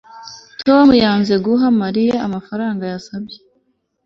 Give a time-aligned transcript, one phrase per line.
[0.65, 3.37] tom yanze guha mariya amafaranga yasabye